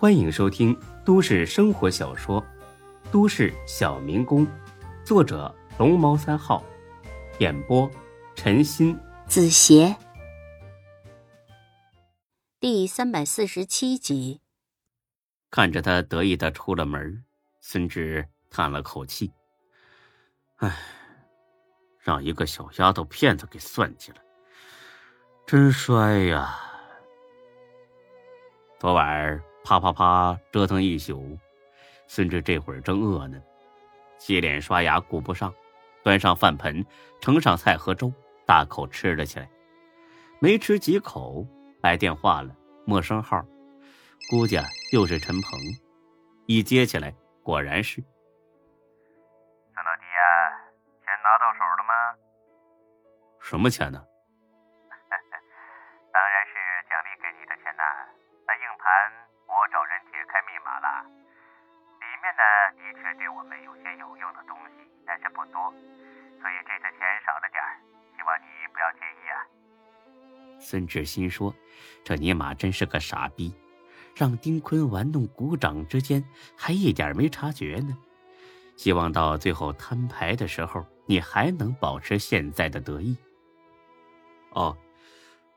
[0.00, 0.74] 欢迎收听
[1.04, 2.40] 都市生活小说
[3.12, 4.46] 《都市小民工》，
[5.04, 6.64] 作者龙猫三号，
[7.38, 7.86] 演播
[8.34, 9.94] 陈鑫、子邪，
[12.58, 14.40] 第三百四十七集。
[15.50, 17.22] 看着他得意的出了门，
[17.60, 19.30] 孙志叹了口气
[20.60, 20.78] ：“唉，
[21.98, 24.18] 让一个小丫头片子给算计了，
[25.46, 26.58] 真衰呀！
[28.78, 31.38] 昨晚啪啪啪折腾一宿，
[32.06, 33.40] 孙志这会儿正饿呢，
[34.18, 35.54] 洗脸刷牙顾不上，
[36.02, 36.84] 端上饭盆，
[37.20, 38.12] 盛上菜和粥，
[38.46, 39.48] 大口吃了起来。
[40.40, 41.46] 没吃几口，
[41.82, 42.54] 来电话了，
[42.84, 43.44] 陌生号。”
[44.30, 44.58] 估计
[44.92, 45.58] 又是陈鹏，
[46.46, 47.96] 一接起来，果然是。
[47.96, 50.20] 孙老弟呀，
[51.00, 51.92] 钱拿到手了吗？
[53.40, 53.98] 什么钱呢？
[53.98, 54.09] 当
[62.40, 65.70] 呢的确对我们有些有用的东西，但是不多，
[66.40, 67.60] 所以这次钱少了点
[68.16, 69.36] 希望你不要介意啊。
[70.58, 71.54] 孙志新说
[72.04, 73.54] ：“这尼玛真是个傻逼。”
[74.16, 76.22] 让丁坤玩弄股掌之间，
[76.56, 77.96] 还一点没察觉呢。
[78.76, 83.16] 希望到最后摊牌的时候，你还能保持现在的得意。
[84.50, 84.76] 哦，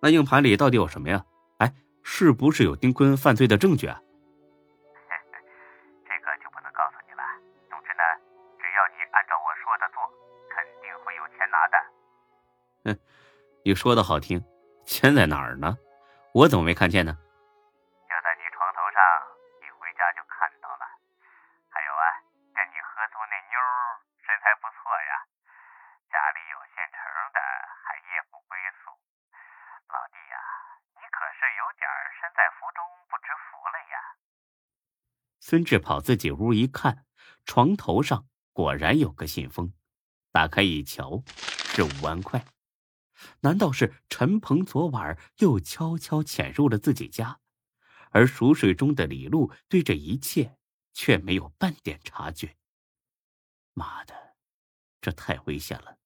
[0.00, 1.24] 那硬盘里到底有什么呀？
[1.58, 4.00] 哎，是不是有丁坤犯罪的证据啊？
[12.84, 12.98] 嗯，
[13.64, 14.44] 你说的好听，
[14.86, 15.76] 钱在哪儿呢？
[16.34, 17.12] 我怎么没看见呢？
[17.14, 18.98] 就在你床头上，
[19.62, 20.84] 你回家就看到了。
[21.70, 22.04] 还有啊，
[22.52, 23.54] 跟你合租那妞
[24.20, 25.12] 身材不错呀，
[26.10, 26.98] 家里有现成
[27.32, 27.38] 的，
[27.86, 28.90] 还夜不归宿。
[29.88, 30.50] 老弟呀、啊，
[30.98, 31.86] 你可是有点
[32.18, 33.96] 身在福中不知福了呀
[35.40, 37.06] 孙志跑自己屋一看，
[37.44, 39.72] 床头上果然有个信封，
[40.32, 41.22] 打开一瞧，
[41.72, 42.42] 是五万块。
[43.40, 47.40] 难道是陈鹏昨晚又悄悄潜入了自己家？
[48.10, 50.56] 而熟睡中的李璐对这一切
[50.92, 52.54] 却没有半点察觉。
[53.72, 54.36] 妈的，
[55.00, 55.98] 这太危险了！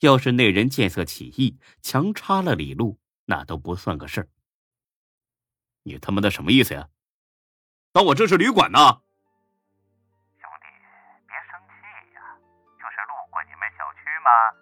[0.00, 4.28] 要是那人见色起意，强插了李璐，那都不算个事儿。
[5.82, 6.88] 你他妈的什么意思呀？
[7.92, 8.78] 当我这是旅馆呢？
[8.78, 10.66] 兄弟，
[11.26, 12.32] 别生气呀，
[12.80, 14.55] 就是路过你们小区嘛，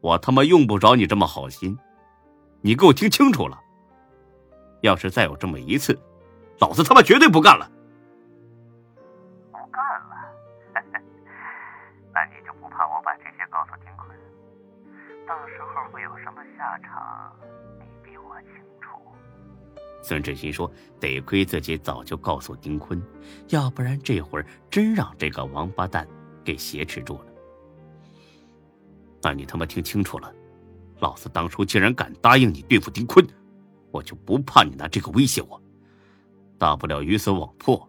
[0.00, 1.78] 我他妈用不着你这么好心，
[2.62, 3.58] 你给我听清楚了，
[4.80, 5.98] 要是再有这么一次，
[6.58, 7.70] 老子他妈绝对不干了。
[9.52, 10.16] 不干了？
[12.14, 14.08] 那你就不怕我把这些告诉丁坤？
[15.28, 17.32] 到时候会有什么下场？
[17.78, 18.88] 你比我清楚。
[20.02, 23.00] 孙志新说：“得亏自己早就告诉丁坤，
[23.48, 26.08] 要不然这会儿真让这个王八蛋
[26.42, 27.29] 给挟持住了。
[29.22, 30.32] 那你他妈听清楚了，
[31.00, 33.24] 老子当初竟然敢答应你对付丁坤，
[33.92, 35.60] 我就不怕你拿这个威胁我。
[36.58, 37.88] 大不了鱼死网破，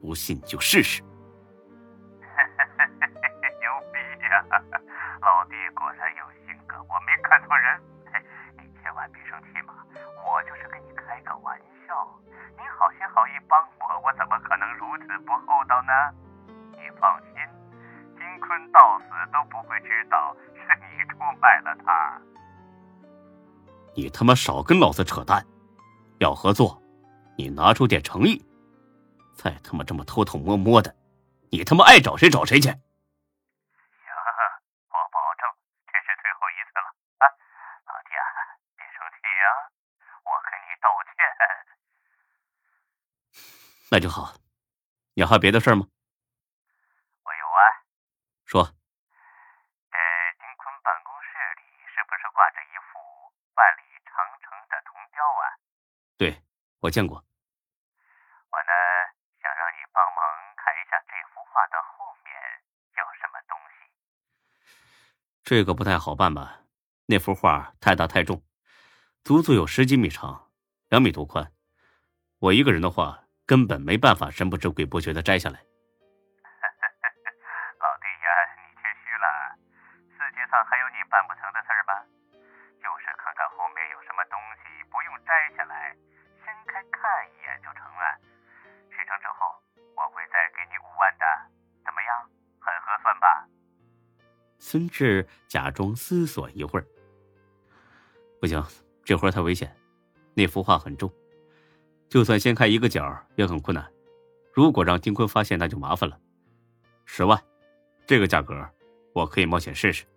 [0.00, 1.02] 不信你就试试。
[3.60, 4.44] 牛逼呀、
[5.20, 7.80] 老弟果然有性格，我没看错人。
[8.56, 9.74] 你千万别生气嘛，
[10.24, 12.20] 我就是跟你开个玩笑。
[12.56, 15.92] 你好心好意帮我，我怎么可能如此不厚道呢？
[24.10, 25.44] 他妈少跟老子扯淡！
[26.18, 26.82] 要合作，
[27.36, 28.44] 你拿出点诚意。
[29.34, 30.94] 再他妈这么偷偷摸摸的，
[31.50, 32.68] 你他妈爱找谁找谁去！
[32.68, 32.76] 行，
[34.88, 35.48] 我保证
[35.86, 36.86] 这是最后一次了
[37.18, 37.24] 啊！
[37.86, 38.24] 老弟啊，
[38.76, 39.48] 别生气啊，
[40.24, 41.14] 我跟你道歉。
[43.90, 44.34] 那就好。
[45.14, 45.86] 你还有别的事吗？
[47.24, 47.60] 我有啊。
[48.44, 48.79] 说。
[56.80, 57.16] 我见过。
[57.16, 58.72] 我呢，
[59.40, 60.18] 想让你帮忙
[60.56, 62.32] 看一下这幅画的后面
[62.96, 63.92] 有什么东西。
[65.44, 66.62] 这个不太好办吧？
[67.06, 68.42] 那幅画太大太重，
[69.24, 70.50] 足足有十几米长，
[70.88, 71.52] 两米多宽。
[72.38, 75.64] 我一个人的话，根本没办法神不知鬼不觉的摘下来。
[94.62, 96.86] 孙志假装思索一会儿，
[98.38, 98.62] 不行，
[99.02, 99.74] 这活太危险，
[100.34, 101.10] 那幅画很重，
[102.10, 103.02] 就算掀开一个角
[103.36, 103.90] 也很困难。
[104.52, 106.20] 如果让丁坤发现，那就麻烦了。
[107.06, 107.42] 十万，
[108.06, 108.68] 这个价格，
[109.14, 110.04] 我可以冒险试试。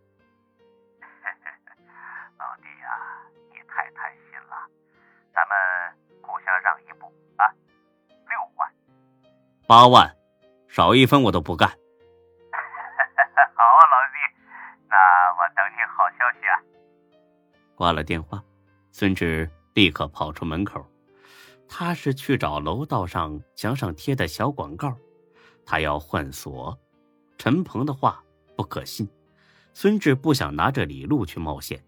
[2.38, 4.68] 老弟呀，你太贪心了，
[5.34, 5.56] 咱们
[6.22, 7.06] 互相让一步
[7.38, 7.48] 啊，
[8.10, 8.69] 六万，
[9.66, 10.13] 八万，
[10.68, 11.80] 少一分我都不干。
[17.75, 18.44] 挂了电话，
[18.92, 20.86] 孙志立刻跑出门口。
[21.68, 24.96] 他是去找楼道上墙上贴的小广告，
[25.66, 26.78] 他要换锁。
[27.38, 28.24] 陈鹏的话
[28.56, 29.10] 不可信，
[29.74, 31.84] 孙志不想拿着李璐去冒险。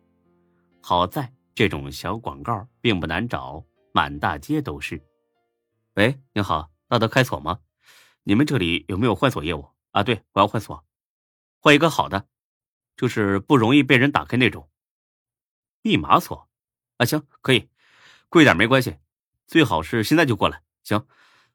[0.81, 4.99] 好在这种小广告并不难找，满大街都是。
[5.93, 7.59] 喂，你好，那得开锁吗？
[8.23, 10.01] 你们这里有没有换锁业务啊？
[10.01, 10.83] 对，我要换锁，
[11.59, 12.25] 换一个好的，
[12.97, 14.67] 就是不容易被人打开那种。
[15.85, 16.49] 密码锁，
[16.97, 17.69] 啊，行，可以，
[18.27, 18.97] 贵点没关系。
[19.45, 20.63] 最好是现在就过来。
[20.81, 21.05] 行，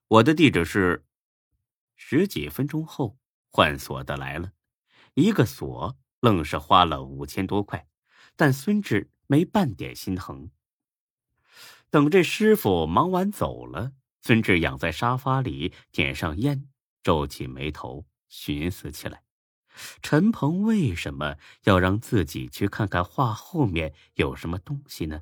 [0.07, 1.05] 我的地址是。
[1.97, 3.19] 十几分钟后，
[3.51, 4.53] 换锁的来了，
[5.15, 7.89] 一个锁愣是花了五千多块，
[8.37, 10.51] 但孙志没半点心疼。
[11.91, 13.93] 等这师傅忙完走了，
[14.23, 16.69] 孙志仰在沙发里，点上烟，
[17.03, 19.25] 皱起眉头，寻思起来：
[20.03, 25.21] 陈鹏为什么要让自己去看看画后面有什么东西呢？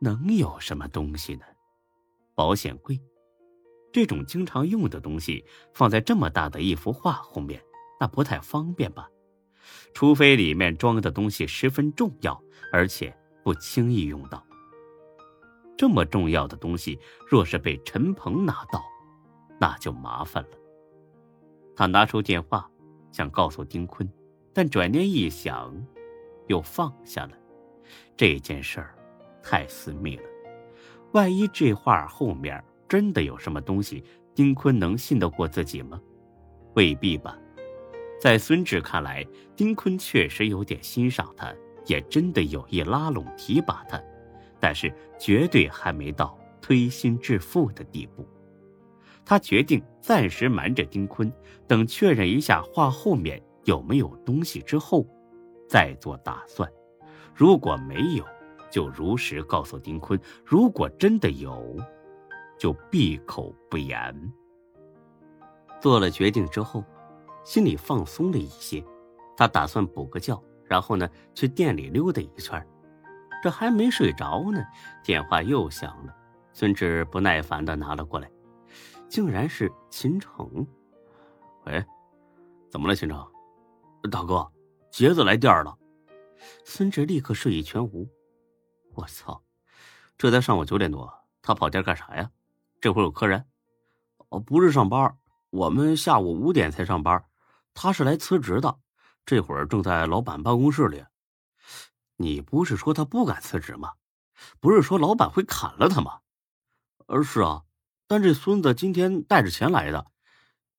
[0.00, 1.44] 能有什么东西呢？
[2.34, 3.00] 保险柜，
[3.92, 7.62] 这种经常用的东西放在这么大的一幅画后面，
[7.98, 9.08] 那不太方便吧？
[9.94, 12.40] 除非里面装的东西十分重要，
[12.70, 14.44] 而且不轻易用到。
[15.78, 16.98] 这么重要的东西，
[17.28, 18.82] 若是被陈鹏拿到，
[19.58, 20.50] 那就麻烦了。
[21.74, 22.70] 他拿出电话，
[23.16, 24.06] 想告诉丁坤，
[24.52, 25.74] 但转念一想，
[26.48, 27.30] 又放下了
[28.14, 28.94] 这件事儿。
[29.42, 30.22] 太私密了，
[31.12, 34.04] 万一这画后面真的有什么东西，
[34.34, 35.98] 丁坤能信得过自己吗？
[36.74, 37.38] 未必吧。
[38.20, 39.26] 在孙志看来，
[39.56, 41.50] 丁坤确实有点欣赏他，
[41.86, 43.98] 也真的有意拉拢提拔他，
[44.60, 48.28] 但是绝对还没到推心置腹的地步。
[49.26, 51.30] 他决定暂时瞒着丁坤，
[51.66, 55.04] 等确认一下画后面有没有东西之后，
[55.68, 56.70] 再做打算。
[57.34, 58.24] 如果没有，
[58.70, 61.76] 就如实告诉丁坤，如果真的有，
[62.56, 64.32] 就闭口不言。
[65.80, 66.84] 做了决定之后，
[67.44, 68.82] 心里放松了一些。
[69.36, 72.64] 他打算补个觉，然后呢去店里溜达一圈。
[73.42, 74.64] 这还没睡着呢，
[75.04, 76.14] 电话又响了。
[76.52, 78.30] 孙志不耐烦的拿了过来，
[79.08, 80.66] 竟然是秦城。
[81.64, 81.84] 喂，
[82.70, 83.26] 怎么了，秦城？
[84.10, 84.50] 大哥，
[84.90, 85.76] 杰子来店了。
[86.64, 88.08] 孙志立刻睡意全无。
[88.94, 89.42] 我操！
[90.16, 91.12] 这才上午九点多，
[91.42, 92.30] 他跑店干啥呀？
[92.80, 93.44] 这会有客人？
[94.28, 95.16] 哦，不是上班，
[95.50, 97.24] 我们下午五点才上班。
[97.74, 98.78] 他是来辞职的，
[99.24, 101.04] 这会儿正在老板办公室里。
[102.16, 103.92] 你不是说他不敢辞职吗？
[104.60, 106.20] 不是说老板会砍了他吗？
[107.06, 107.62] 呃，是啊，
[108.06, 110.06] 但这孙子今天带着钱来的，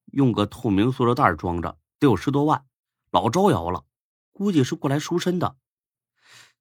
[0.06, 2.64] 用个透明塑料袋装着，得有十多万，
[3.10, 3.84] 老招摇了，
[4.32, 5.56] 估计是过来赎身的。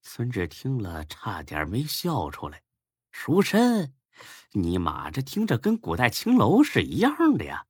[0.02, 2.62] 孙志听了，差点没笑出来。
[3.12, 3.94] 赎身？
[4.54, 7.66] 尼玛，这听着跟古代青楼是一样的呀！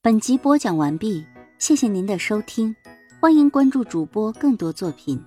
[0.00, 1.26] 本集播讲完毕，
[1.58, 2.74] 谢谢您的收听，
[3.20, 5.22] 欢迎关注主播更多作品。